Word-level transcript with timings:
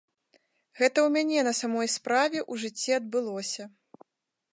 Гэта 0.79 0.97
ў 1.03 1.09
мяне 1.17 1.43
на 1.47 1.53
самой 1.59 1.89
справе 1.97 2.39
ў 2.51 2.65
жыцці 2.65 2.91
адбылося. 2.99 3.63